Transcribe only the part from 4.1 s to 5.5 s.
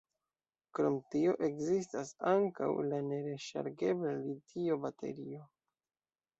litio-baterio.